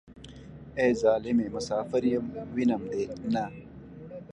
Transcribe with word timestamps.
ای 0.79 0.91
ظالمې 1.01 1.47
مسافر 1.55 2.03
يم 2.13 2.25
وينم 2.53 2.83
دې 2.91 3.03
نه. 3.33 3.43